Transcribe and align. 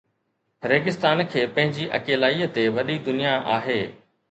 ريگستان 0.71 1.21
کي 1.33 1.43
پنهنجي 1.59 1.85
اڪيلائيءَ 1.99 2.51
تي 2.57 2.67
وڏي 2.81 2.99
دنيا 3.13 3.39
آهي 3.61 3.81